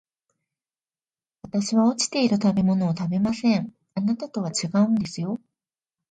[1.43, 5.39] 私は落ちている食べ物を食べません、あなたとは違うんですよ